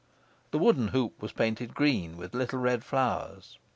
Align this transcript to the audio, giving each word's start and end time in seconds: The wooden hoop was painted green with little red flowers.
The 0.49 0.57
wooden 0.57 0.87
hoop 0.87 1.21
was 1.21 1.31
painted 1.31 1.75
green 1.75 2.17
with 2.17 2.33
little 2.33 2.57
red 2.57 2.83
flowers. 2.83 3.59